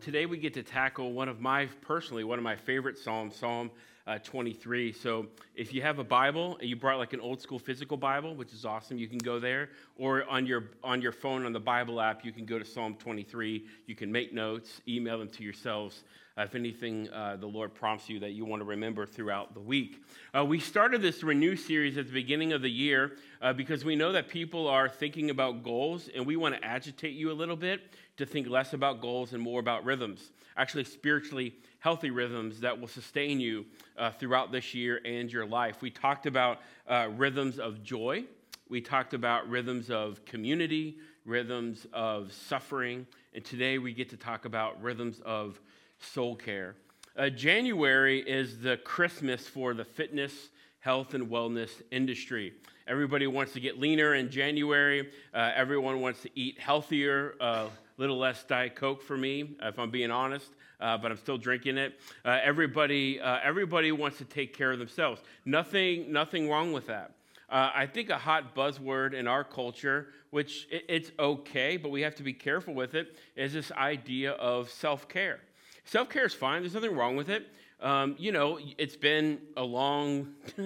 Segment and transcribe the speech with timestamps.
[0.00, 3.70] today we get to tackle one of my, personally, one of my favorite Psalms, Psalm
[4.08, 4.90] uh, 23.
[4.92, 8.34] So if you have a Bible and you brought like an old school physical Bible,
[8.34, 9.68] which is awesome, you can go there.
[9.96, 12.94] Or on your, on your phone on the Bible app, you can go to Psalm
[12.94, 13.66] 23.
[13.86, 16.04] You can make notes, email them to yourselves
[16.38, 19.60] uh, if anything uh, the Lord prompts you that you want to remember throughout the
[19.60, 20.02] week.
[20.34, 23.96] Uh, we started this Renew series at the beginning of the year uh, because we
[23.96, 27.56] know that people are thinking about goals, and we want to agitate you a little
[27.56, 31.54] bit to think less about goals and more about rhythms, actually, spiritually
[31.88, 33.64] healthy rhythms that will sustain you
[33.96, 35.80] uh, throughout this year and your life.
[35.80, 38.24] We talked about uh, rhythms of joy,
[38.68, 44.44] we talked about rhythms of community, rhythms of suffering, and today we get to talk
[44.44, 45.62] about rhythms of
[45.98, 46.74] soul care.
[47.16, 50.50] Uh, January is the Christmas for the fitness,
[50.80, 52.52] health, and wellness industry.
[52.86, 55.08] Everybody wants to get leaner in January.
[55.32, 59.90] Uh, everyone wants to eat healthier, uh, little less Diet Coke for me, if I'm
[59.90, 60.50] being honest.
[60.80, 61.98] Uh, but I'm still drinking it.
[62.24, 65.20] Uh, everybody, uh, everybody wants to take care of themselves.
[65.44, 67.10] Nothing, nothing wrong with that.
[67.50, 72.02] Uh, I think a hot buzzword in our culture, which it, it's okay, but we
[72.02, 75.40] have to be careful with it, is this idea of self care.
[75.84, 76.62] Self care is fine.
[76.62, 77.48] There's nothing wrong with it.
[77.80, 80.34] Um, you know, it's been a long,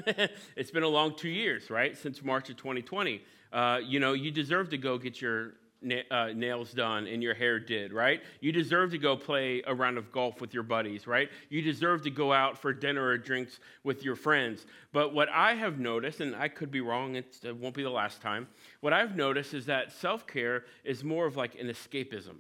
[0.56, 3.23] it's been a long two years, right, since March of 2020.
[3.53, 7.34] Uh, you know, you deserve to go get your na- uh, nails done and your
[7.34, 8.22] hair did, right?
[8.41, 11.28] You deserve to go play a round of golf with your buddies, right?
[11.48, 14.66] You deserve to go out for dinner or drinks with your friends.
[14.92, 18.20] But what I have noticed, and I could be wrong, it won't be the last
[18.20, 18.48] time,
[18.80, 22.36] what I've noticed is that self care is more of like an escapism.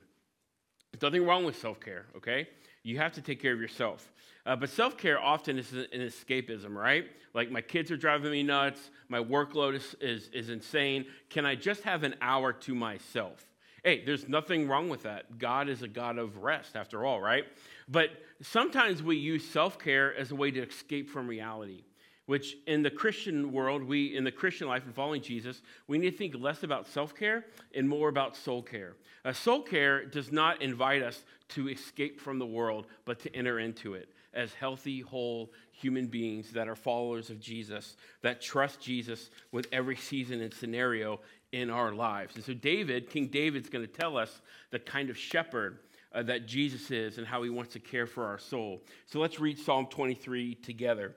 [0.92, 2.48] There's nothing wrong with self care, okay?
[2.82, 4.11] You have to take care of yourself.
[4.44, 7.06] Uh, but self care often is an escapism, right?
[7.34, 8.90] Like, my kids are driving me nuts.
[9.08, 11.06] My workload is, is, is insane.
[11.30, 13.46] Can I just have an hour to myself?
[13.84, 15.38] Hey, there's nothing wrong with that.
[15.38, 17.44] God is a God of rest, after all, right?
[17.88, 21.84] But sometimes we use self care as a way to escape from reality
[22.26, 26.12] which in the Christian world, we in the Christian life and following Jesus, we need
[26.12, 27.44] to think less about self-care
[27.74, 28.94] and more about soul care.
[29.24, 33.58] Uh, soul care does not invite us to escape from the world, but to enter
[33.58, 39.30] into it as healthy, whole human beings that are followers of Jesus, that trust Jesus
[39.50, 41.20] with every season and scenario
[41.52, 42.34] in our lives.
[42.34, 45.78] And so David, King David's going to tell us the kind of shepherd
[46.14, 48.82] uh, that Jesus is and how he wants to care for our soul.
[49.06, 51.14] So let's read Psalm 23 together.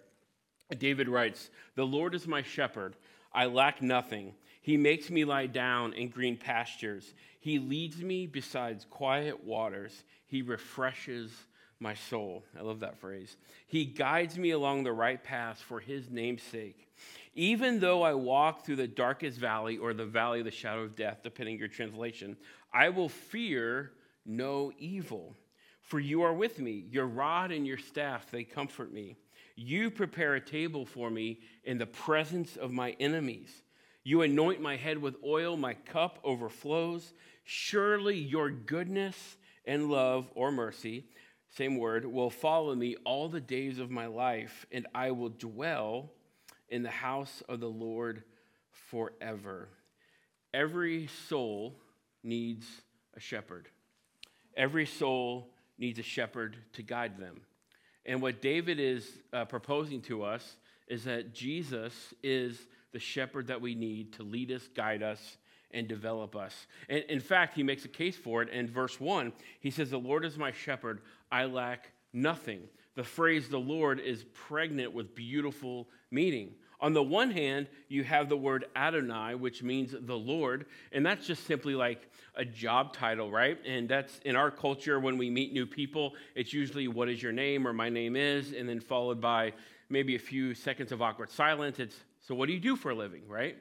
[0.77, 2.95] David writes, The Lord is my shepherd.
[3.33, 4.33] I lack nothing.
[4.61, 7.13] He makes me lie down in green pastures.
[7.39, 10.03] He leads me beside quiet waters.
[10.25, 11.31] He refreshes
[11.79, 12.43] my soul.
[12.57, 13.35] I love that phrase.
[13.67, 16.87] He guides me along the right path for his name's sake.
[17.33, 20.95] Even though I walk through the darkest valley or the valley of the shadow of
[20.95, 22.37] death, depending your translation,
[22.73, 23.91] I will fear
[24.25, 25.35] no evil.
[25.81, 26.85] For you are with me.
[26.89, 29.17] Your rod and your staff, they comfort me.
[29.55, 33.49] You prepare a table for me in the presence of my enemies.
[34.03, 37.13] You anoint my head with oil, my cup overflows.
[37.43, 41.05] Surely your goodness and love or mercy,
[41.57, 46.11] same word, will follow me all the days of my life, and I will dwell
[46.69, 48.23] in the house of the Lord
[48.71, 49.69] forever.
[50.53, 51.75] Every soul
[52.23, 52.65] needs
[53.15, 53.69] a shepherd.
[54.57, 57.41] Every soul needs a shepherd to guide them.
[58.05, 60.57] And what David is uh, proposing to us
[60.87, 62.59] is that Jesus is
[62.91, 65.37] the shepherd that we need to lead us, guide us,
[65.71, 66.67] and develop us.
[66.89, 69.33] And in fact, he makes a case for it in verse 1.
[69.59, 72.61] He says, The Lord is my shepherd, I lack nothing.
[72.95, 76.55] The phrase the Lord is pregnant with beautiful meaning.
[76.79, 81.25] On the one hand, you have the word Adonai, which means the Lord, and that's
[81.25, 83.57] just simply like a job title, right?
[83.65, 87.31] And that's in our culture when we meet new people, it's usually what is your
[87.31, 89.53] name or my name is, and then followed by
[89.89, 91.79] maybe a few seconds of awkward silence.
[91.79, 93.57] It's so what do you do for a living, right?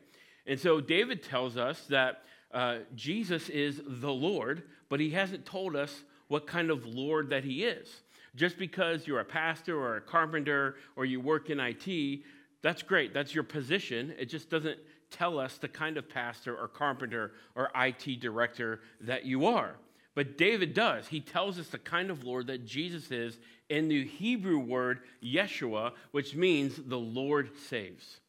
[0.46, 2.22] And so David tells us that
[2.52, 7.44] uh, Jesus is the Lord, but he hasn't told us what kind of Lord that
[7.44, 7.88] he is.
[8.36, 12.22] Just because you're a pastor or a carpenter or you work in IT
[12.64, 13.12] that's great.
[13.12, 14.14] That's your position.
[14.18, 14.78] It just doesn't
[15.10, 19.74] tell us the kind of pastor or carpenter or IT director that you are.
[20.14, 21.06] But David does.
[21.06, 25.92] He tells us the kind of Lord that Jesus is in the Hebrew word Yeshua,
[26.12, 28.20] which means the Lord saves.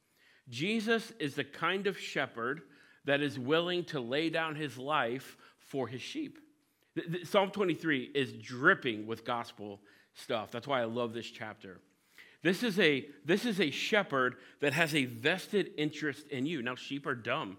[0.50, 2.62] Jesus is the kind of shepherd
[3.06, 6.40] that is willing to lay down his life for his sheep.
[7.24, 9.82] Psalm 23 is dripping with gospel
[10.14, 10.52] stuff.
[10.52, 11.82] That's why I love this chapter.
[12.42, 16.62] This is a, this is a shepherd that has a vested interest in you.
[16.62, 17.58] Now, sheep are dumb.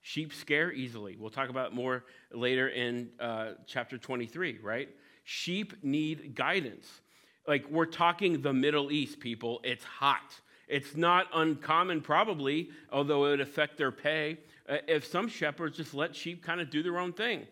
[0.00, 1.16] Sheep scare easily.
[1.18, 4.88] We'll talk about more later in uh, chapter 23, right?
[5.24, 6.88] Sheep need guidance.
[7.46, 9.60] Like we're talking the Middle East, people.
[9.64, 10.40] It's hot.
[10.68, 15.94] It's not uncommon, probably, although it would affect their pay, uh, if some shepherds just
[15.94, 17.46] let sheep kind of do their own thing.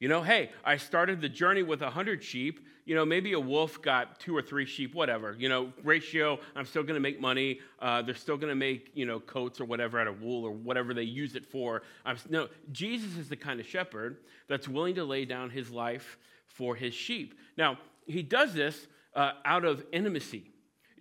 [0.00, 2.66] You know, hey, I started the journey with 100 sheep.
[2.86, 5.36] You know, maybe a wolf got two or three sheep, whatever.
[5.38, 7.60] You know, ratio, I'm still going to make money.
[7.78, 10.52] Uh, they're still going to make, you know, coats or whatever out of wool or
[10.52, 11.82] whatever they use it for.
[12.06, 14.18] I'm, no, Jesus is the kind of shepherd
[14.48, 16.16] that's willing to lay down his life
[16.46, 17.38] for his sheep.
[17.58, 20.50] Now, he does this uh, out of intimacy.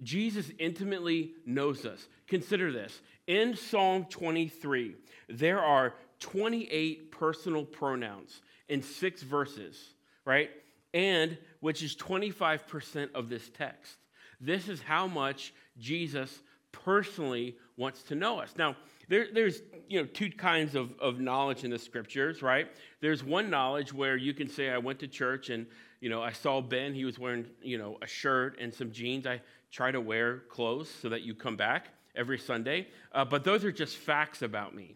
[0.02, 2.08] Jesus intimately knows us.
[2.28, 3.02] Consider this.
[3.28, 4.96] In Psalm 23,
[5.28, 9.94] there are 28 personal pronouns in six verses,
[10.26, 10.50] right?
[10.94, 13.98] And which is 25% of this text.
[14.42, 16.42] This is how much Jesus
[16.72, 18.54] personally wants to know us.
[18.58, 18.76] Now,
[19.08, 22.68] there, there's you know two kinds of, of knowledge in the scriptures, right?
[23.02, 25.66] There's one knowledge where you can say, I went to church and
[26.00, 29.26] you know I saw Ben, he was wearing you know a shirt and some jeans.
[29.26, 32.88] I try to wear clothes so that you come back every Sunday.
[33.12, 34.96] Uh, but those are just facts about me.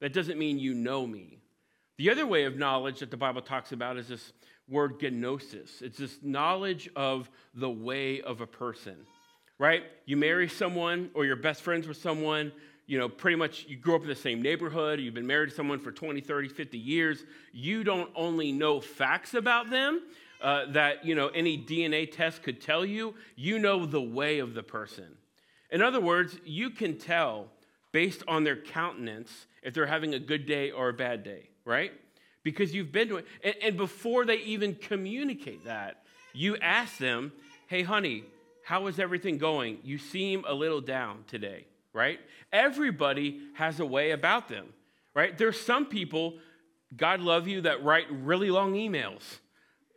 [0.00, 1.38] That doesn't mean you know me.
[1.98, 4.32] The other way of knowledge that the Bible talks about is this
[4.68, 5.82] word gnosis.
[5.82, 8.96] It's this knowledge of the way of a person,
[9.58, 9.84] right?
[10.06, 12.52] You marry someone or you're best friends with someone,
[12.86, 15.54] you know, pretty much you grew up in the same neighborhood, you've been married to
[15.54, 17.24] someone for 20, 30, 50 years.
[17.52, 20.02] You don't only know facts about them
[20.42, 24.54] uh, that, you know, any DNA test could tell you, you know the way of
[24.54, 25.16] the person.
[25.70, 27.46] In other words, you can tell
[27.92, 31.92] based on their countenance if they're having a good day or a bad day right?
[32.42, 33.26] Because you've been to it.
[33.42, 36.02] And, and before they even communicate that,
[36.32, 37.32] you ask them,
[37.66, 38.24] hey, honey,
[38.64, 39.78] how is everything going?
[39.82, 42.20] You seem a little down today, right?
[42.52, 44.66] Everybody has a way about them,
[45.14, 45.36] right?
[45.36, 46.34] There's some people,
[46.96, 49.22] God love you, that write really long emails,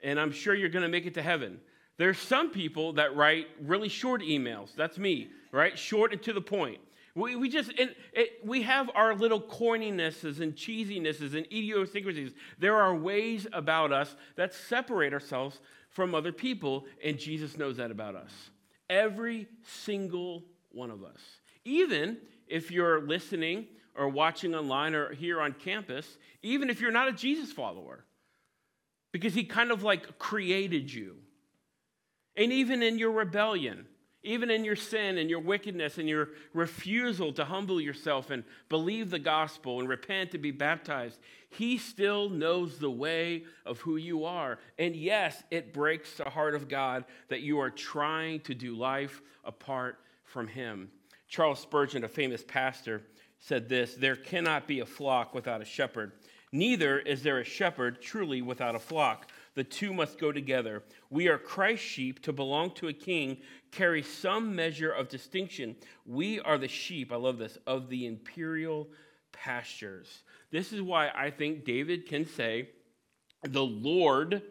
[0.06, 1.60] and I'm sure you're going to make it to heaven.
[1.98, 4.70] There's some people that write really short emails.
[4.76, 5.78] That's me, right?
[5.78, 6.78] Short and to the point.
[7.16, 12.34] We, we just, it, it, we have our little corninesses and cheesinesses and idiosyncrasies.
[12.60, 15.60] There are ways about us that separate ourselves
[15.90, 18.32] from other people, and Jesus knows that about us.
[18.90, 21.20] Every single one of us.
[21.64, 22.18] Even
[22.48, 27.14] if you're listening or watching online or here on campus, even if you're not a
[27.14, 28.05] Jesus follower,
[29.16, 31.16] because he kind of like created you.
[32.36, 33.86] And even in your rebellion,
[34.24, 39.10] even in your sin and your wickedness and your refusal to humble yourself and believe
[39.10, 41.18] the gospel and repent to be baptized,
[41.50, 44.60] He still knows the way of who you are.
[44.78, 49.22] And yes, it breaks the heart of God that you are trying to do life
[49.46, 50.90] apart from Him.
[51.30, 53.02] Charles Spurgeon, a famous pastor,
[53.40, 56.12] said this There cannot be a flock without a shepherd,
[56.56, 59.30] neither is there a shepherd truly without a flock.
[59.56, 60.84] The two must go together.
[61.10, 63.38] We are Christ's sheep to belong to a king,
[63.72, 65.76] carry some measure of distinction.
[66.06, 68.88] We are the sheep, I love this, of the imperial
[69.32, 70.24] pastures.
[70.52, 72.70] This is why I think David can say,
[73.44, 74.42] the Lord,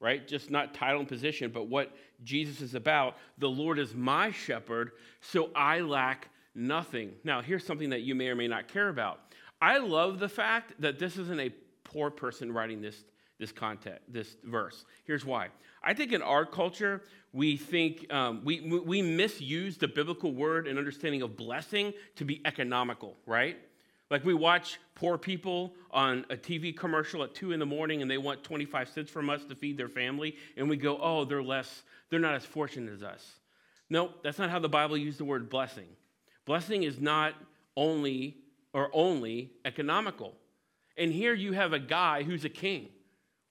[0.00, 0.26] right?
[0.26, 3.16] Just not title and position, but what Jesus is about.
[3.38, 7.12] The Lord is my shepherd, so I lack nothing.
[7.24, 9.20] Now, here's something that you may or may not care about.
[9.62, 11.50] I love the fact that this isn't a
[11.84, 13.04] poor person writing this
[13.38, 14.84] this context, this verse.
[15.04, 15.48] Here's why.
[15.82, 20.78] I think in our culture, we think um, we, we misuse the biblical word and
[20.78, 23.56] understanding of blessing to be economical, right?
[24.12, 28.08] Like we watch poor people on a TV commercial at two in the morning and
[28.08, 31.42] they want 25 cents from us to feed their family, and we go, oh, they're
[31.42, 33.26] less, they're not as fortunate as us.
[33.90, 35.88] No, that's not how the Bible used the word blessing.
[36.44, 37.34] Blessing is not
[37.76, 38.36] only
[38.72, 40.34] or only economical.
[40.96, 42.88] And here you have a guy who's a king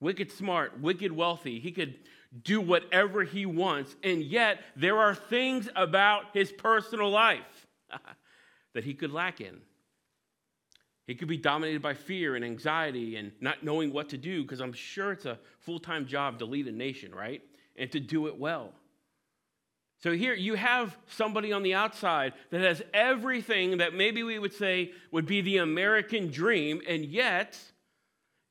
[0.02, 1.60] wicked smart, wicked wealthy.
[1.60, 1.96] He could
[2.44, 3.96] do whatever he wants.
[4.04, 7.68] And yet, there are things about his personal life
[8.74, 9.62] that he could lack in.
[11.08, 14.62] He could be dominated by fear and anxiety and not knowing what to do, because
[14.62, 17.42] I'm sure it's a full time job to lead a nation, right?
[17.76, 18.74] And to do it well.
[20.04, 24.54] So here you have somebody on the outside that has everything that maybe we would
[24.54, 27.60] say would be the American dream, and yet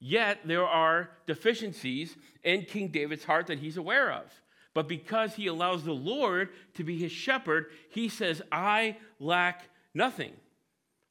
[0.00, 4.24] Yet there are deficiencies in King David's heart that he's aware of.
[4.72, 10.32] But because he allows the Lord to be his shepherd, he says, I lack nothing.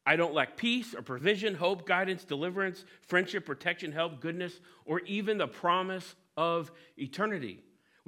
[0.05, 5.37] I don't lack peace or provision, hope, guidance, deliverance, friendship, protection, help, goodness, or even
[5.37, 7.59] the promise of eternity.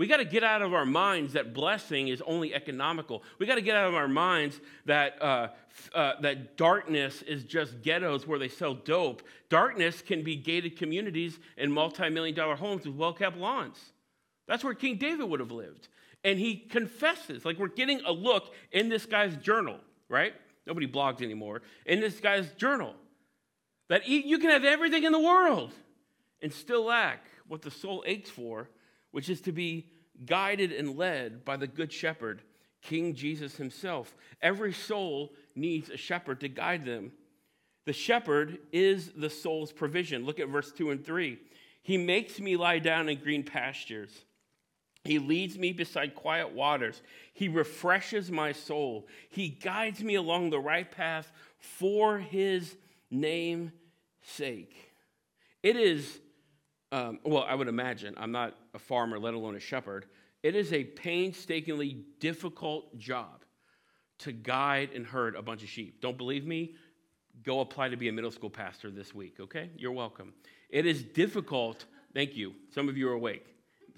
[0.02, 3.22] We got to get out of our minds that blessing is only economical.
[3.38, 5.50] We got to get out of our minds that, uh,
[5.94, 9.22] uh, that darkness is just ghettos where they sell dope.
[9.50, 13.78] Darkness can be gated communities and multi million dollar homes with well kept lawns.
[14.48, 15.88] That's where King David would have lived.
[16.24, 19.78] And he confesses, like we're getting a look in this guy's journal,
[20.10, 20.34] right?
[20.66, 21.62] Nobody blogs anymore.
[21.86, 22.96] In this guy's journal,
[23.88, 25.72] that you can have everything in the world
[26.42, 28.68] and still lack what the soul aches for
[29.12, 29.86] which is to be
[30.26, 32.42] guided and led by the Good Shepherd,
[32.82, 34.16] King Jesus himself.
[34.42, 37.12] Every soul needs a shepherd to guide them.
[37.86, 40.26] The shepherd is the soul's provision.
[40.26, 41.40] Look at verse 2 and 3.
[41.84, 44.26] He makes me lie down in green pastures.
[45.04, 47.02] He leads me beside quiet waters.
[47.34, 49.08] He refreshes my soul.
[49.30, 52.78] He guides me along the right path for his
[53.10, 53.72] name's
[54.22, 54.94] sake.
[55.64, 56.20] It is
[56.92, 60.06] um, well, I would imagine, I'm not a farmer, let alone a shepherd.
[60.44, 63.44] It is a painstakingly difficult job
[64.20, 66.02] to guide and herd a bunch of sheep.
[66.02, 66.76] Don't believe me?
[67.44, 69.70] Go apply to be a middle school pastor this week, okay?
[69.78, 70.34] You're welcome.
[70.70, 71.86] It is difficult.
[72.14, 72.54] Thank you.
[72.74, 73.46] Some of you are awake.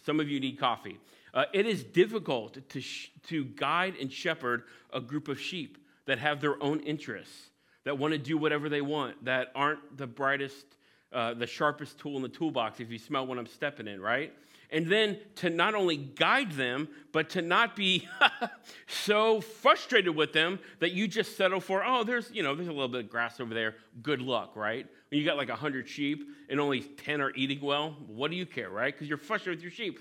[0.06, 1.00] Some of you need coffee.
[1.34, 6.20] Uh, it is difficult to, sh- to guide and shepherd a group of sheep that
[6.20, 7.50] have their own interests,
[7.86, 10.66] that want to do whatever they want, that aren't the brightest
[11.14, 14.34] uh, the sharpest tool in the toolbox if you smell what I'm stepping in, right?
[14.74, 18.08] And then to not only guide them, but to not be
[18.88, 22.72] so frustrated with them that you just settle for, oh, there's, you know, there's a
[22.72, 23.76] little bit of grass over there.
[24.02, 24.88] Good luck, right?
[25.12, 28.48] When you got like 100 sheep and only 10 are eating well, what do you
[28.48, 28.92] care, right?
[28.92, 30.00] Because you're frustrated with your sheep.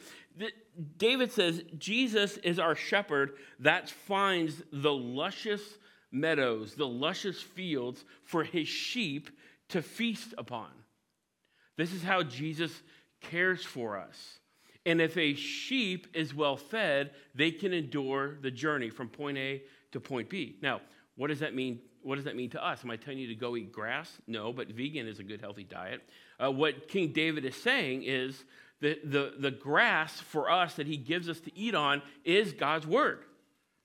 [0.97, 5.61] David says, Jesus is our shepherd that finds the luscious
[6.11, 9.29] meadows, the luscious fields for his sheep
[9.69, 10.71] to feast upon.
[11.77, 12.73] This is how Jesus
[13.21, 14.39] cares for us.
[14.85, 19.63] And if a sheep is well fed, they can endure the journey from point A
[19.93, 20.57] to point B.
[20.61, 20.81] Now,
[21.17, 21.81] what does that mean?
[22.03, 22.81] What does that mean to us?
[22.83, 24.11] Am I telling you to go eat grass?
[24.27, 26.01] No, but vegan is a good, healthy diet.
[26.43, 28.43] Uh, what King David is saying is
[28.81, 32.89] that the, the grass for us that he gives us to eat on is God's
[32.89, 33.21] word.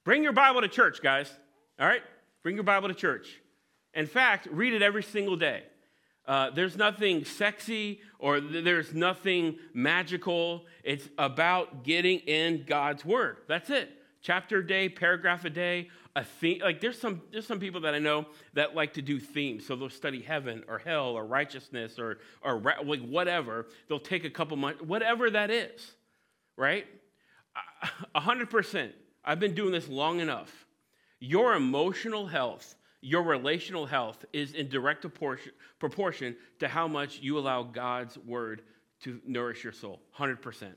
[0.03, 1.31] Bring your Bible to church, guys.
[1.79, 2.01] All right?
[2.41, 3.39] Bring your Bible to church.
[3.93, 5.63] In fact, read it every single day.
[6.27, 10.65] Uh, there's nothing sexy or there's nothing magical.
[10.83, 13.37] It's about getting in God's word.
[13.47, 13.89] That's it.
[14.21, 16.59] Chapter a day, paragraph a day, a theme.
[16.61, 19.65] Like there's some there's some people that I know that like to do themes.
[19.65, 23.67] So they'll study heaven or hell or righteousness or or like whatever.
[23.87, 25.93] They'll take a couple months, whatever that is,
[26.57, 26.85] right?
[28.15, 28.93] Hundred percent.
[29.23, 30.65] I've been doing this long enough.
[31.19, 35.05] Your emotional health your relational health is in direct
[35.79, 38.63] proportion to how much you allow God's word
[39.01, 40.01] to nourish your soul.
[40.17, 40.73] 100%.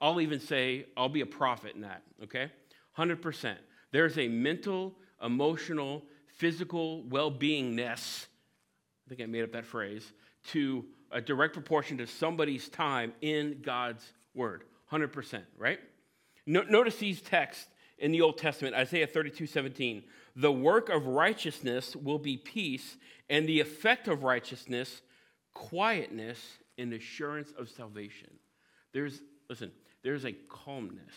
[0.00, 2.50] I'll even say, I'll be a prophet in that, okay?
[2.96, 3.56] 100%.
[3.90, 8.26] There's a mental, emotional, physical well beingness,
[9.06, 10.12] I think I made up that phrase,
[10.48, 14.64] to a direct proportion to somebody's time in God's word.
[14.92, 15.80] 100%, right?
[16.46, 17.66] No, notice these texts
[17.98, 20.04] in the Old Testament, Isaiah 32 17.
[20.36, 22.96] The work of righteousness will be peace,
[23.28, 25.02] and the effect of righteousness,
[25.54, 26.40] quietness
[26.78, 28.30] and assurance of salvation.
[28.92, 29.20] There's,
[29.50, 31.14] listen, there's a calmness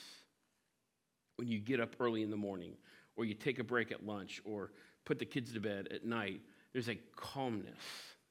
[1.35, 2.73] when you get up early in the morning,
[3.15, 4.71] or you take a break at lunch, or
[5.05, 6.41] put the kids to bed at night.
[6.73, 7.83] There's a calmness,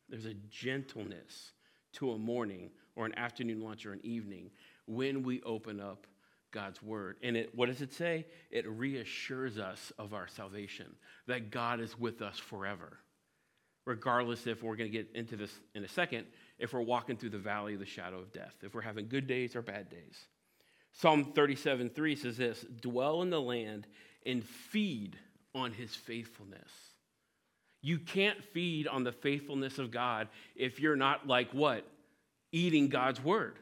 [0.09, 1.53] there's a gentleness
[1.95, 4.51] to a morning, or an afternoon lunch, or an evening
[4.87, 6.07] when we open up
[6.51, 7.17] God's word.
[7.23, 8.27] And it, what does it say?
[8.51, 10.87] It reassures us of our salvation,
[11.27, 12.99] that God is with us forever.
[13.87, 16.27] Regardless if we're going to get into this in a second,
[16.59, 19.27] if we're walking through the valley of the shadow of death, if we're having good
[19.27, 20.27] days or bad days.
[20.93, 23.87] Psalm 37 3 says this Dwell in the land
[24.27, 25.17] and feed
[25.55, 26.71] on his faithfulness.
[27.83, 31.87] You can't feed on the faithfulness of God if you're not like what?
[32.53, 33.59] Eating God's word.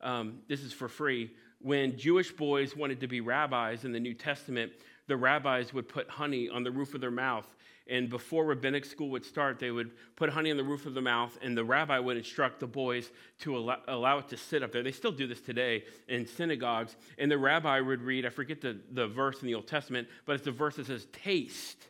[0.00, 1.30] Um, this is for free
[1.62, 4.72] when Jewish boys wanted to be rabbis in the New Testament,
[5.06, 7.46] the rabbis would put honey on the roof of their mouth.
[7.88, 11.00] And before rabbinic school would start, they would put honey on the roof of the
[11.00, 14.70] mouth, and the rabbi would instruct the boys to allow, allow, it to sit up
[14.70, 14.84] there.
[14.84, 16.96] They still do this today in synagogues.
[17.18, 20.34] And the rabbi would read, I forget the, the verse in the Old Testament, but
[20.34, 21.88] it's the verse that says, Taste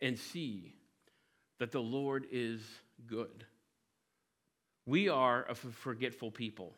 [0.00, 0.74] and see
[1.60, 2.60] that the Lord is
[3.06, 3.44] good.
[4.86, 6.74] We are a forgetful people.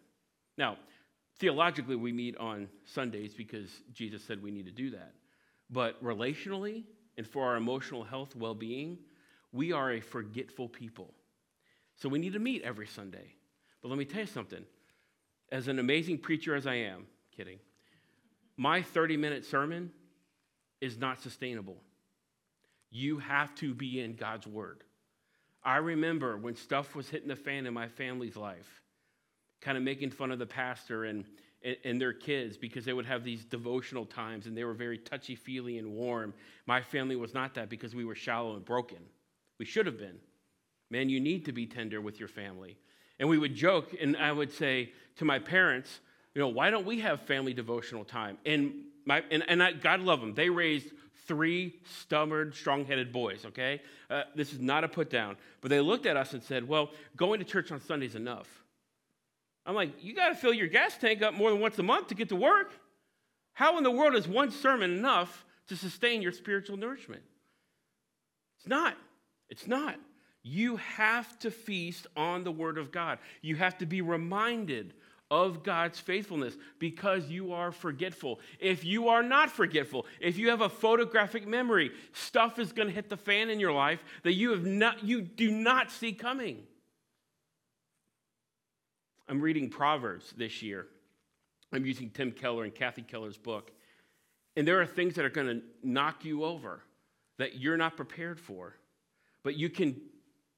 [0.59, 0.77] Now,
[1.39, 5.13] Theologically, we meet on Sundays because Jesus said we need to do that.
[5.71, 6.85] But relationally
[7.17, 8.99] and for our emotional health, well being,
[9.53, 11.13] we are a forgetful people.
[11.97, 13.35] So we need to meet every Sunday.
[13.81, 14.65] But let me tell you something.
[15.51, 17.59] As an amazing preacher as I am, Kidding.
[18.57, 19.91] My 30 minute sermon
[20.81, 21.79] is not sustainable.
[22.91, 24.85] You have to be in God's Word.
[25.65, 28.82] I remember when stuff was hitting the fan in my family's life,
[29.63, 31.25] kind of making fun of the pastor and,
[31.65, 34.99] and, and their kids because they would have these devotional times and they were very
[34.99, 36.35] touchy feely and warm.
[36.67, 38.99] My family was not that because we were shallow and broken.
[39.59, 40.19] We should have been.
[40.91, 42.77] Man, you need to be tender with your family.
[43.19, 46.01] And we would joke, and I would say to my parents,
[46.35, 48.39] you know, why don't we have family devotional time?
[48.45, 48.73] And
[49.05, 50.35] my and, and I, God love them.
[50.35, 50.89] They raised
[51.27, 53.45] three stubborn, strong-headed boys.
[53.47, 56.67] Okay, uh, this is not a put down, but they looked at us and said,
[56.67, 58.62] "Well, going to church on Sunday is enough."
[59.65, 62.09] I'm like, you got to fill your gas tank up more than once a month
[62.09, 62.73] to get to work.
[63.53, 67.23] How in the world is one sermon enough to sustain your spiritual nourishment?
[68.59, 68.97] It's not.
[69.49, 69.97] It's not.
[70.43, 73.19] You have to feast on the Word of God.
[73.41, 74.95] You have to be reminded
[75.31, 78.41] of God's faithfulness because you are forgetful.
[78.59, 82.95] If you are not forgetful, if you have a photographic memory, stuff is going to
[82.95, 86.65] hit the fan in your life that you have not you do not see coming.
[89.29, 90.87] I'm reading Proverbs this year.
[91.73, 93.71] I'm using Tim Keller and Kathy Keller's book.
[94.57, 96.83] And there are things that are going to knock you over
[97.39, 98.75] that you're not prepared for.
[99.43, 100.01] But you can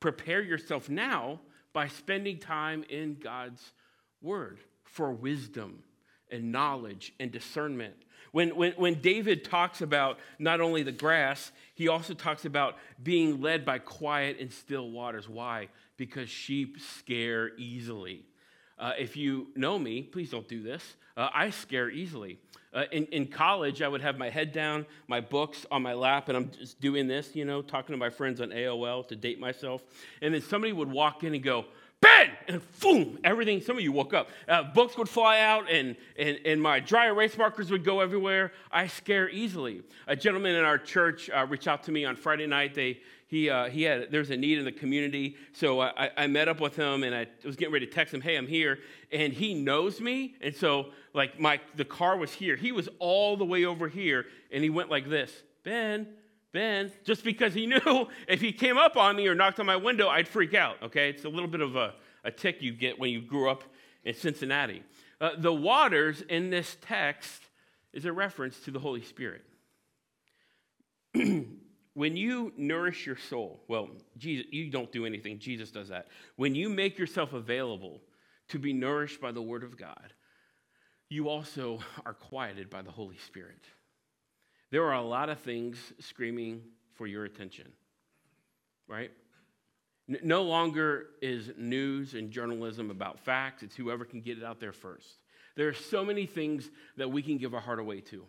[0.00, 1.40] prepare yourself now
[1.72, 3.72] by spending time in God's
[4.20, 5.82] word for wisdom
[6.30, 7.94] and knowledge and discernment.
[8.32, 13.40] When, when, when David talks about not only the grass, he also talks about being
[13.40, 15.28] led by quiet and still waters.
[15.28, 15.68] Why?
[15.96, 18.24] Because sheep scare easily.
[18.78, 20.82] Uh, if you know me, please don't do this.
[21.16, 22.38] Uh, I scare easily.
[22.72, 26.28] Uh, in, in college, I would have my head down, my books on my lap,
[26.28, 29.38] and I'm just doing this, you know, talking to my friends on AOL to date
[29.38, 29.84] myself.
[30.20, 31.66] And then somebody would walk in and go,
[32.04, 32.30] Ben!
[32.48, 34.28] And boom, everything, some of you woke up.
[34.46, 38.52] Uh, books would fly out and, and, and my dry erase markers would go everywhere.
[38.70, 39.80] I scare easily.
[40.06, 42.74] A gentleman in our church uh, reached out to me on Friday night.
[42.74, 45.36] They, he, uh, he had, there's a need in the community.
[45.54, 48.20] So I, I met up with him and I was getting ready to text him,
[48.20, 48.80] hey, I'm here.
[49.10, 50.34] And he knows me.
[50.42, 52.54] And so like my, the car was here.
[52.54, 56.08] He was all the way over here and he went like this, Ben,
[56.54, 59.76] Ben, just because he knew if he came up on me or knocked on my
[59.76, 61.10] window, I'd freak out, okay?
[61.10, 63.64] It's a little bit of a, a tick you get when you grew up
[64.04, 64.82] in Cincinnati.
[65.20, 67.42] Uh, the waters in this text
[67.92, 69.42] is a reference to the Holy Spirit.
[71.94, 76.06] when you nourish your soul, well, Jesus, you don't do anything, Jesus does that.
[76.36, 78.00] When you make yourself available
[78.48, 80.12] to be nourished by the Word of God,
[81.08, 83.64] you also are quieted by the Holy Spirit.
[84.70, 86.62] There are a lot of things screaming
[86.94, 87.70] for your attention,
[88.88, 89.10] right?
[90.06, 94.72] No longer is news and journalism about facts, it's whoever can get it out there
[94.72, 95.08] first.
[95.56, 98.24] There are so many things that we can give our heart away to.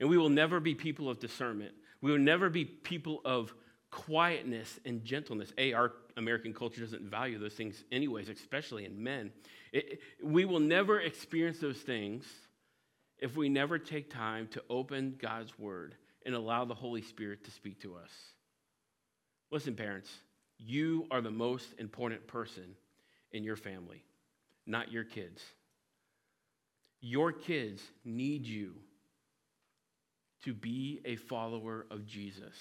[0.00, 1.72] And we will never be people of discernment.
[2.00, 3.54] We will never be people of
[3.90, 5.52] quietness and gentleness.
[5.56, 9.30] A, our American culture doesn't value those things, anyways, especially in men.
[9.72, 12.24] It, we will never experience those things
[13.18, 15.94] if we never take time to open God's word
[16.26, 18.10] and allow the Holy Spirit to speak to us.
[19.50, 20.10] Listen, parents,
[20.58, 22.74] you are the most important person
[23.32, 24.02] in your family,
[24.66, 25.42] not your kids.
[27.00, 28.72] Your kids need you
[30.44, 32.56] to be a follower of Jesus.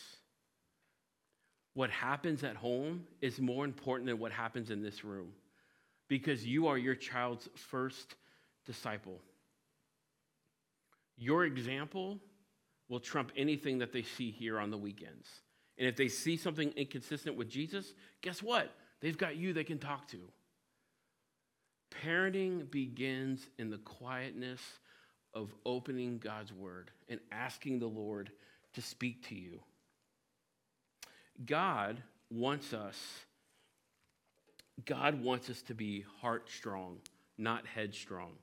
[1.74, 5.30] What happens at home is more important than what happens in this room
[6.08, 8.16] because you are your child's first
[8.66, 9.20] disciple.
[11.18, 12.20] Your example
[12.90, 15.28] will trump anything that they see here on the weekends.
[15.78, 18.72] And if they see something inconsistent with Jesus, guess what?
[19.02, 20.20] They've got you they can talk to.
[22.04, 24.62] Parenting begins in the quietness
[25.34, 28.32] of opening God's word and asking the Lord
[28.74, 29.60] to speak to you.
[31.46, 32.98] God wants us
[34.86, 36.98] God wants us to be heart strong,
[37.38, 38.34] not headstrong.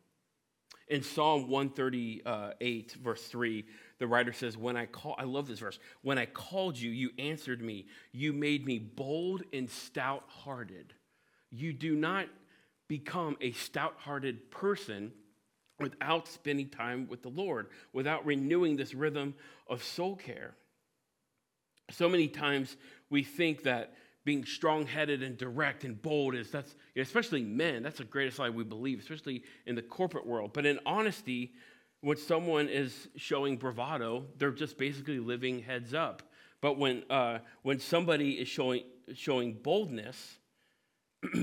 [0.90, 3.64] In Psalm 138, verse 3,
[4.00, 5.78] the writer says, When I call, I love this verse.
[6.02, 7.86] When I called you, you answered me.
[8.10, 10.92] You made me bold and stout hearted.
[11.50, 12.26] You do not
[12.88, 15.12] become a stout hearted person
[15.78, 19.34] without spending time with the Lord, without renewing this rhythm
[19.68, 20.54] of soul care.
[21.92, 22.76] So many times
[23.10, 27.98] we think that being strong headed and direct and bold is that's especially men that's
[27.98, 30.52] the greatest lie we believe especially in the corporate world.
[30.52, 31.52] But in honesty
[32.02, 36.22] when someone is showing bravado they're just basically living heads up.
[36.60, 38.82] But when uh, when somebody is showing
[39.14, 40.38] showing boldness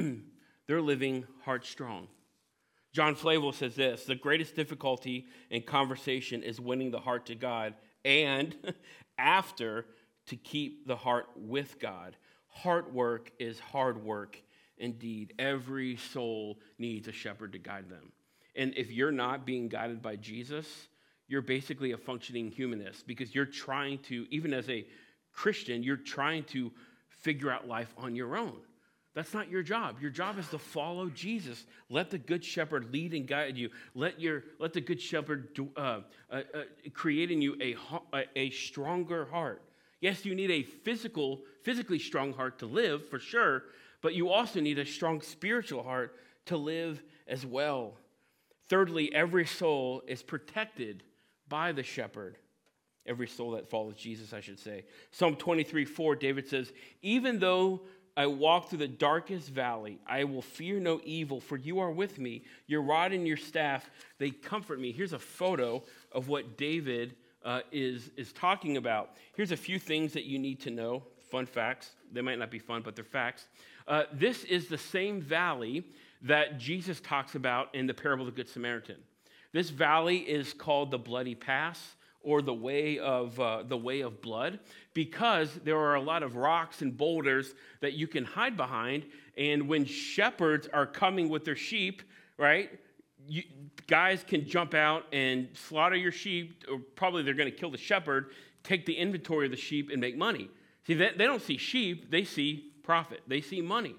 [0.67, 2.07] they're living heart strong.
[2.93, 7.75] John Flavel says this The greatest difficulty in conversation is winning the heart to God,
[8.03, 8.55] and
[9.17, 9.85] after,
[10.27, 12.15] to keep the heart with God.
[12.63, 14.41] Heart work is hard work
[14.77, 15.33] indeed.
[15.37, 18.11] Every soul needs a shepherd to guide them.
[18.55, 20.67] And if you're not being guided by Jesus,
[21.27, 24.85] you're basically a functioning humanist because you're trying to, even as a
[25.33, 26.71] Christian, you're trying to
[27.09, 28.57] figure out life on your own.
[29.13, 29.97] That's not your job.
[29.99, 31.65] Your job is to follow Jesus.
[31.89, 33.69] Let the Good Shepherd lead and guide you.
[33.95, 36.41] Let, your, let the Good Shepherd uh, uh, uh,
[36.93, 37.75] create in you a,
[38.35, 39.63] a stronger heart.
[40.01, 43.63] Yes, you need a physical, physically strong heart to live, for sure,
[44.01, 47.97] but you also need a strong spiritual heart to live as well.
[48.69, 51.03] Thirdly, every soul is protected
[51.49, 52.37] by the shepherd.
[53.05, 54.85] Every soul that follows Jesus, I should say.
[55.11, 57.81] Psalm 23 4, David says, Even though
[58.15, 59.99] I walk through the darkest valley.
[60.07, 62.43] I will fear no evil, for you are with me.
[62.67, 64.93] Your rod and your staff, they comfort me.
[64.93, 69.17] Here's a photo of what David uh, is, is talking about.
[69.35, 71.03] Here's a few things that you need to know.
[71.29, 71.91] Fun facts.
[72.11, 73.47] They might not be fun, but they're facts.
[73.87, 75.85] Uh, this is the same valley
[76.21, 78.97] that Jesus talks about in the parable of the Good Samaritan.
[79.53, 84.21] This valley is called the Bloody Pass or the way of uh, the way of
[84.21, 84.59] blood
[84.93, 89.05] because there are a lot of rocks and boulders that you can hide behind
[89.37, 92.01] and when shepherds are coming with their sheep
[92.37, 92.71] right
[93.27, 93.43] you,
[93.87, 97.77] guys can jump out and slaughter your sheep or probably they're going to kill the
[97.77, 98.31] shepherd
[98.63, 100.49] take the inventory of the sheep and make money
[100.87, 103.95] see they, they don't see sheep they see profit they see money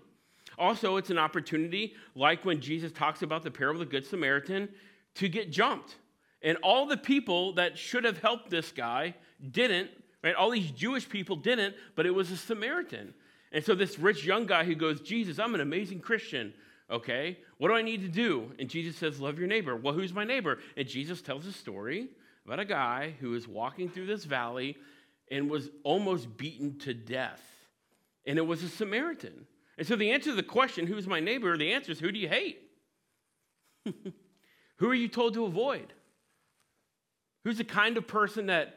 [0.59, 4.69] also it's an opportunity like when jesus talks about the parable of the good samaritan
[5.15, 5.97] to get jumped
[6.43, 9.15] and all the people that should have helped this guy
[9.51, 9.91] didn't,
[10.23, 10.35] right?
[10.35, 13.15] All these Jewish people didn't, but it was a Samaritan.
[13.53, 16.53] And so this rich young guy who goes, Jesus, I'm an amazing Christian.
[16.91, 18.51] Okay, what do I need to do?
[18.59, 19.77] And Jesus says, Love your neighbor.
[19.77, 20.59] Well, who's my neighbor?
[20.77, 22.09] And Jesus tells a story
[22.47, 24.77] about a guy who is walking through this valley
[25.31, 27.43] and was almost beaten to death.
[28.27, 29.47] And it was a Samaritan.
[29.77, 31.57] And so the answer to the question, Who's my neighbor?
[31.57, 32.59] The answer is, Who do you hate?
[34.77, 35.93] who are you told to avoid?
[37.45, 38.77] Who's the kind of person that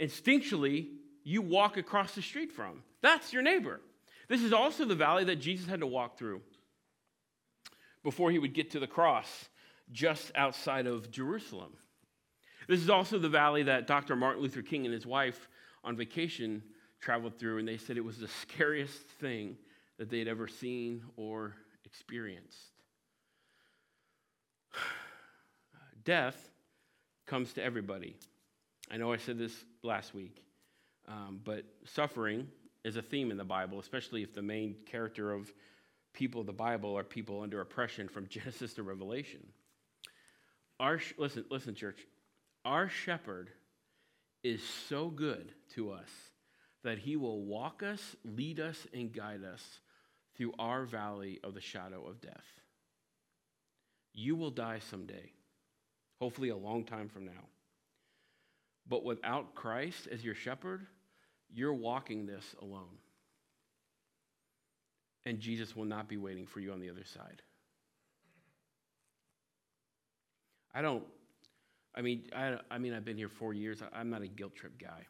[0.00, 0.88] instinctually
[1.24, 2.82] you walk across the street from?
[3.02, 3.80] That's your neighbor.
[4.28, 6.42] This is also the valley that Jesus had to walk through
[8.04, 9.48] before he would get to the cross
[9.90, 11.72] just outside of Jerusalem.
[12.68, 14.14] This is also the valley that Dr.
[14.14, 15.48] Martin Luther King and his wife
[15.88, 16.62] on vacation
[17.00, 19.56] traveled through, and they said it was the scariest thing
[19.98, 21.54] that they had ever seen or
[21.86, 22.58] experienced.
[26.04, 26.36] Death
[27.26, 28.16] comes to everybody.
[28.90, 30.44] I know I said this last week,
[31.08, 32.46] um, but suffering
[32.84, 35.50] is a theme in the Bible, especially if the main character of
[36.12, 39.40] people of the Bible are people under oppression from Genesis to Revelation.
[40.80, 42.06] Our, listen, listen, church.
[42.66, 43.48] Our shepherd
[44.42, 46.08] is so good to us
[46.84, 49.62] that he will walk us, lead us, and guide us
[50.36, 52.44] through our valley of the shadow of death.
[54.14, 55.32] You will die someday
[56.20, 57.46] hopefully a long time from now.
[58.88, 60.86] But without Christ as your shepherd,
[61.52, 62.98] you're walking this alone.
[65.24, 67.42] And Jesus will not be waiting for you on the other side.
[70.74, 71.04] I don't,
[71.98, 73.82] I mean, I, I mean, I've been here four years.
[73.92, 75.04] I'm not a guilt trip guy.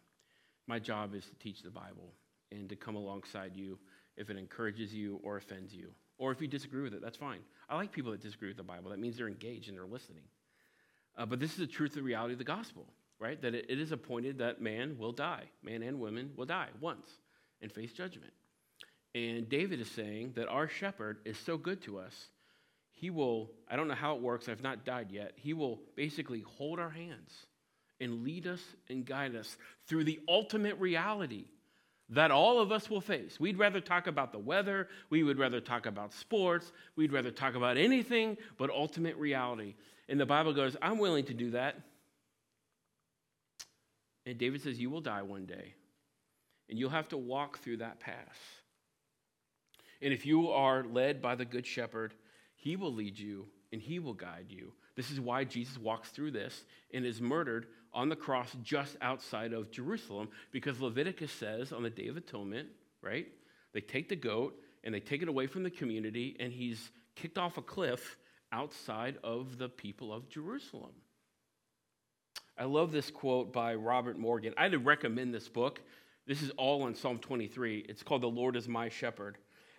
[0.66, 2.14] My job is to teach the Bible
[2.50, 3.78] and to come alongside you
[4.16, 5.90] if it encourages you or offends you.
[6.16, 7.40] Or if you disagree with it, that's fine.
[7.68, 8.90] I like people that disagree with the Bible.
[8.90, 10.24] That means they're engaged and they're listening.
[11.16, 12.86] Uh, but this is the truth, the reality of the gospel,
[13.20, 13.40] right?
[13.42, 17.10] That it, it is appointed that man will die, man and women will die once
[17.60, 18.32] and face judgment.
[19.14, 22.28] And David is saying that our shepherd is so good to us,
[23.00, 26.40] he will, I don't know how it works, I've not died yet, he will basically
[26.40, 27.46] hold our hands
[28.00, 29.56] and lead us and guide us
[29.86, 31.46] through the ultimate reality
[32.10, 33.38] that all of us will face.
[33.38, 37.54] We'd rather talk about the weather, we would rather talk about sports, we'd rather talk
[37.54, 39.74] about anything but ultimate reality.
[40.08, 41.76] And the Bible goes, I'm willing to do that.
[44.26, 45.74] And David says, You will die one day,
[46.68, 48.38] and you'll have to walk through that path.
[50.00, 52.14] And if you are led by the Good Shepherd,
[52.58, 54.72] he will lead you and he will guide you.
[54.96, 59.52] This is why Jesus walks through this and is murdered on the cross just outside
[59.52, 62.68] of Jerusalem, because Leviticus says on the Day of Atonement,
[63.00, 63.28] right?
[63.72, 67.38] They take the goat and they take it away from the community, and he's kicked
[67.38, 68.16] off a cliff
[68.52, 70.92] outside of the people of Jerusalem.
[72.56, 74.54] I love this quote by Robert Morgan.
[74.56, 75.80] I'd recommend this book.
[76.26, 77.86] This is all on Psalm 23.
[77.88, 79.38] It's called The Lord is My Shepherd.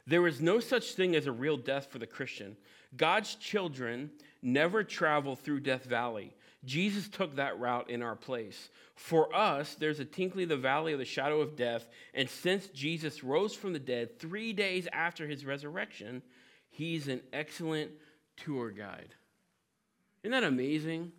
[0.10, 2.58] There is no such thing as a real death for the Christian.
[2.98, 4.10] God's children
[4.42, 6.34] never travel through Death Valley.
[6.66, 8.70] Jesus took that route in our place.
[8.96, 13.24] For us, there's a tinkly the valley of the shadow of death, and since Jesus
[13.24, 16.24] rose from the dead three days after his resurrection,
[16.72, 17.92] he's an excellent
[18.36, 19.14] tour guide.
[20.24, 21.12] Isn't that amazing?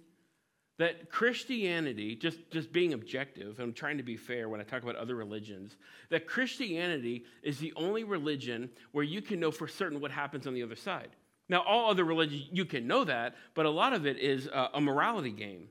[0.81, 4.97] That Christianity, just, just being objective, I'm trying to be fair when I talk about
[4.97, 5.77] other religions,
[6.09, 10.55] that Christianity is the only religion where you can know for certain what happens on
[10.55, 11.11] the other side.
[11.51, 14.71] Now, all other religions, you can know that, but a lot of it is a,
[14.73, 15.69] a morality game.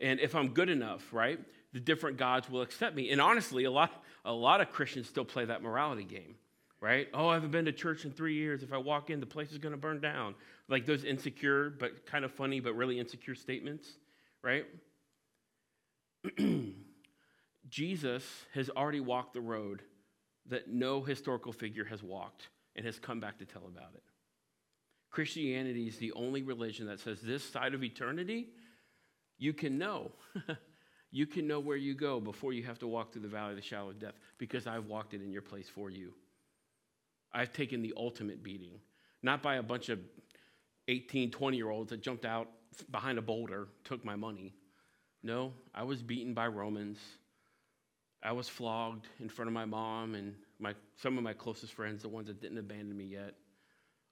[0.00, 1.40] And if I'm good enough, right,
[1.72, 3.10] the different gods will accept me.
[3.10, 3.90] And honestly, a lot,
[4.24, 6.36] a lot of Christians still play that morality game,
[6.80, 7.08] right?
[7.12, 8.62] Oh, I haven't been to church in three years.
[8.62, 10.36] If I walk in, the place is going to burn down.
[10.68, 13.96] Like those insecure, but kind of funny, but really insecure statements
[14.42, 14.66] right?
[17.68, 18.24] Jesus
[18.54, 19.82] has already walked the road
[20.46, 24.02] that no historical figure has walked and has come back to tell about it.
[25.10, 28.48] Christianity is the only religion that says this side of eternity,
[29.38, 30.12] you can know.
[31.10, 33.56] you can know where you go before you have to walk through the valley of
[33.56, 36.14] the shadow of death because I've walked it in your place for you.
[37.32, 38.80] I've taken the ultimate beating,
[39.22, 40.00] not by a bunch of
[40.88, 42.48] 18, 20 year olds that jumped out
[42.90, 44.54] behind a boulder took my money.
[45.22, 46.98] No, I was beaten by Romans.
[48.22, 52.02] I was flogged in front of my mom and my, some of my closest friends,
[52.02, 53.34] the ones that didn't abandon me yet.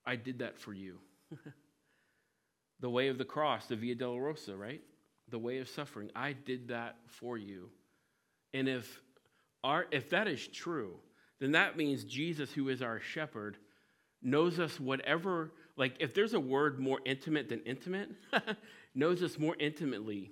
[0.05, 0.99] I did that for you.
[2.81, 4.83] the way of the cross, the Via Dolorosa, right?
[5.29, 6.11] The way of suffering.
[6.15, 7.71] I did that for you.
[8.53, 9.01] And if,
[9.63, 10.95] our, if that is true,
[11.39, 13.57] then that means Jesus, who is our shepherd,
[14.23, 18.11] knows us whatever like, if there's a word more intimate than intimate,
[18.95, 20.31] knows us more intimately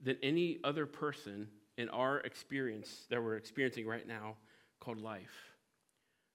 [0.00, 4.36] than any other person in our experience that we're experiencing right now
[4.78, 5.52] called life.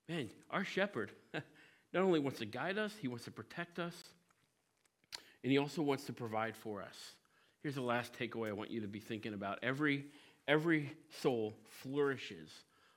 [0.10, 3.96] Man, our shepherd not only wants to guide us, he wants to protect us,
[5.42, 7.16] and he also wants to provide for us.
[7.64, 9.60] Here's the last takeaway I want you to be thinking about.
[9.64, 10.08] Every,
[10.46, 12.50] every soul flourishes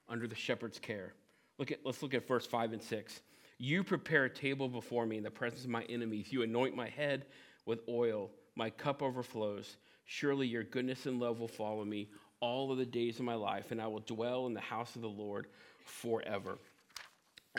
[0.09, 1.15] under the shepherd's care.
[1.59, 3.21] Look at, let's look at verse 5 and 6.
[3.59, 6.33] You prepare a table before me in the presence of my enemies.
[6.33, 7.27] You anoint my head
[7.67, 8.31] with oil.
[8.57, 9.77] My cup overflows.
[10.05, 12.09] Surely your goodness and love will follow me
[12.41, 15.03] all of the days of my life, and I will dwell in the house of
[15.03, 15.47] the Lord
[15.85, 16.59] forever.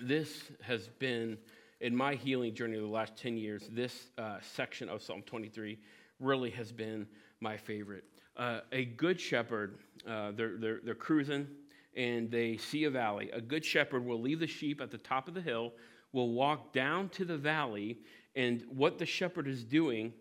[0.02, 1.38] This has been,
[1.80, 5.80] in my healing journey the last 10 years, this uh, section of Psalm 23
[6.20, 7.08] really has been
[7.40, 8.04] my favorite.
[8.36, 11.48] Uh, a good shepherd, uh, they're, they're, they're cruising
[11.96, 13.30] and they see a valley.
[13.32, 15.74] A good shepherd will leave the sheep at the top of the hill
[16.14, 17.98] will walk down to the valley,
[18.36, 20.14] and what the shepherd is doing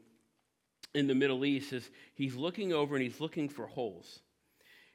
[0.94, 4.20] in the Middle East is he's looking over and he's looking for holes.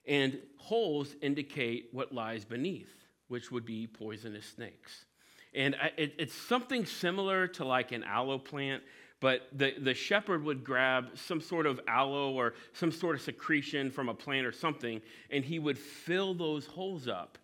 [0.05, 2.89] And holes indicate what lies beneath,
[3.27, 5.05] which would be poisonous snakes.
[5.53, 8.83] And it, it's something similar to like an aloe plant,
[9.19, 13.89] but the, the shepherd would grab some sort of aloe or some sort of secretion
[13.89, 15.01] from a plant or something,
[15.31, 17.37] and he would fill those holes up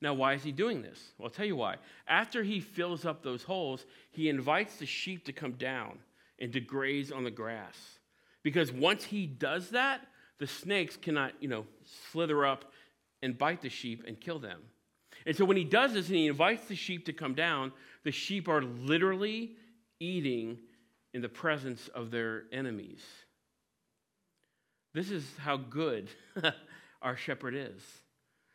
[0.00, 1.12] now, why is he doing this?
[1.18, 1.76] Well, I'll tell you why.
[2.06, 5.98] After he fills up those holes, he invites the sheep to come down
[6.38, 7.98] and to graze on the grass.
[8.44, 10.06] Because once he does that,
[10.38, 11.66] the snakes cannot, you know,
[12.12, 12.66] slither up
[13.22, 14.60] and bite the sheep and kill them.
[15.26, 17.72] And so when he does this and he invites the sheep to come down,
[18.04, 19.56] the sheep are literally
[19.98, 20.58] eating
[21.18, 23.00] in the presence of their enemies.
[24.94, 26.08] This is how good
[27.02, 27.82] our shepherd is.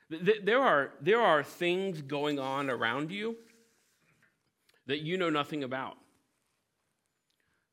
[0.09, 3.35] There are, there are things going on around you
[4.87, 5.97] that you know nothing about.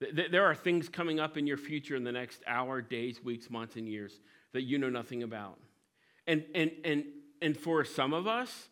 [0.01, 3.77] There are things coming up in your future in the next hour, days, weeks, months,
[3.77, 4.19] and years
[4.55, 5.61] that you know nothing about.
[6.27, 7.05] And, and, and,
[7.41, 8.69] and for some of us,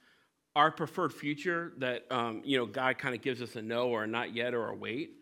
[0.56, 4.02] our preferred future that um, you know God kind of gives us a no or
[4.02, 5.17] a not yet or a wait,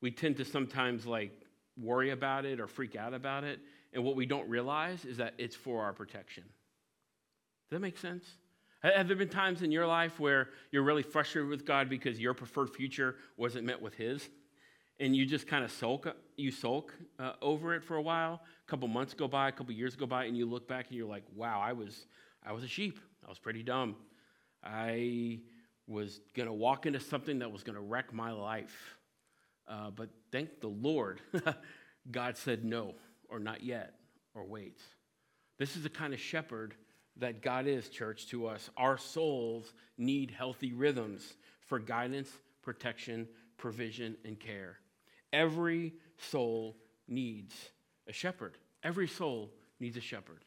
[0.00, 1.32] we tend to sometimes like
[1.76, 3.60] worry about it or freak out about it.
[3.92, 6.44] And what we don't realize is that it's for our protection.
[6.44, 8.24] Does that make sense?
[8.80, 12.32] Have there been times in your life where you're really frustrated with God because your
[12.32, 14.28] preferred future wasn't met with His,
[15.00, 16.06] and you just kind of sulk,
[16.36, 18.40] you sulk uh, over it for a while?
[18.66, 20.96] A couple months go by, a couple years go by, and you look back and
[20.96, 22.06] you're like, "Wow, I was,
[22.46, 23.00] I was a sheep.
[23.26, 23.96] I was pretty dumb.
[24.62, 25.40] I
[25.88, 28.97] was gonna walk into something that was gonna wreck my life."
[29.68, 31.20] Uh, but thank the Lord,
[32.10, 32.94] God said no,
[33.28, 33.94] or not yet,
[34.34, 34.80] or wait.
[35.58, 36.74] This is the kind of shepherd
[37.16, 38.70] that God is, church, to us.
[38.76, 41.34] Our souls need healthy rhythms
[41.66, 42.30] for guidance,
[42.62, 44.78] protection, provision, and care.
[45.32, 46.76] Every soul
[47.06, 47.54] needs
[48.06, 48.56] a shepherd.
[48.82, 49.50] Every soul
[49.80, 50.44] needs a shepherd.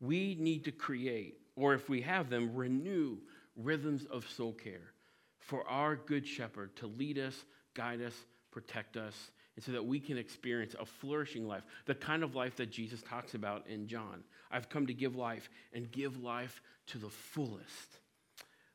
[0.00, 3.18] We need to create, or if we have them, renew
[3.56, 4.92] rhythms of soul care
[5.38, 7.44] for our good shepherd to lead us,
[7.74, 8.14] guide us,
[8.50, 12.56] protect us, and so that we can experience a flourishing life, the kind of life
[12.56, 14.22] that Jesus talks about in John.
[14.50, 17.98] I've come to give life and give life to the fullest.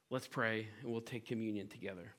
[0.09, 2.13] Let's pray and we'll take communion together.